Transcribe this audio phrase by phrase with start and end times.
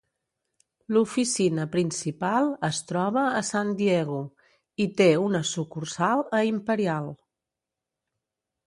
[0.95, 4.23] L'oficina principal es troba a San Diego
[4.87, 7.17] i té una sucursal a Imperial.